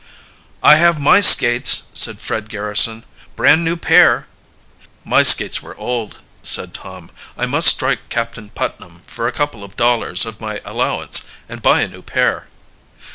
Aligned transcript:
"I 0.63 0.77
have 0.77 0.99
my 0.99 1.21
skates," 1.21 1.83
said 1.93 2.17
Fred 2.19 2.49
Garrison. 2.49 3.05
"Brand 3.35 3.63
new 3.63 3.75
pair." 3.77 4.27
"My 5.05 5.21
skates 5.21 5.61
were 5.61 5.77
old," 5.77 6.23
said 6.41 6.73
Tom. 6.73 7.11
"I 7.37 7.45
must 7.45 7.67
strike 7.67 8.09
Captain 8.09 8.49
Putnam 8.49 9.03
for 9.05 9.27
a 9.27 9.31
couple 9.31 9.63
of 9.63 9.77
dollars 9.77 10.25
of 10.25 10.41
my 10.41 10.59
allowance 10.65 11.25
and 11.47 11.61
buy 11.61 11.81
a 11.81 11.87
new 11.87 12.01
pair." 12.01 12.47